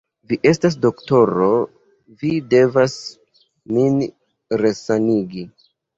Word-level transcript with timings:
Vi 0.29 0.37
estas 0.51 0.77
doktoro, 0.85 1.49
vi 2.23 2.31
devas 2.53 2.95
min 3.77 4.01
resanigi. 4.65 5.45